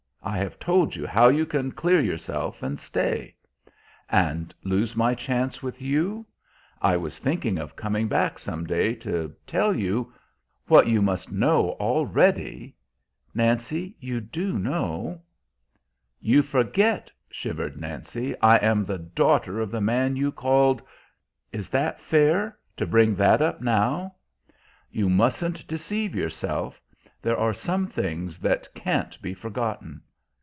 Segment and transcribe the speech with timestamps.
[0.23, 3.33] I have told you how you can clear yourself and stay."
[4.07, 6.27] "And lose my chance with you!
[6.79, 10.13] I was thinking of coming back, some day, to tell you
[10.67, 12.75] what you must know already.
[13.33, 15.23] Nancy, you do know!"
[16.19, 20.83] "You forget," shivered Nancy; "I am the daughter of the man you called"
[21.51, 24.13] "Is that fair to bring that up now?"
[24.91, 26.79] "You mustn't deceive yourself.
[27.23, 29.99] There are some things that can't be forgotten."